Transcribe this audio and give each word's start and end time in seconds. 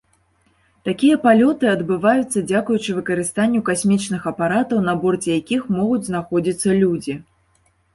Такія 0.87 1.17
палёты 1.25 1.69
адбывацца, 1.73 2.43
дзякуючы 2.53 2.97
выкарыстанню 3.01 3.63
касмічных 3.71 4.21
апаратаў, 4.35 4.77
на 4.91 5.01
борце 5.09 5.29
якіх 5.41 5.73
могуць 5.81 6.05
знаходзіцца 6.13 6.69
людзі. 6.85 7.13